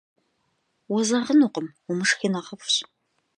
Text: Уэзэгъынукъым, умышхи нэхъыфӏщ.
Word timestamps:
Уэзэгъынукъым, 0.91 1.67
умышхи 1.89 2.29
нэхъыфӏщ. 2.33 2.75